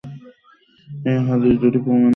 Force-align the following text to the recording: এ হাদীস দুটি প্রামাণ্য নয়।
এ 1.05 1.13
হাদীস 1.25 1.55
দুটি 1.61 1.79
প্রামাণ্য 1.83 1.99
নয়। 1.99 2.09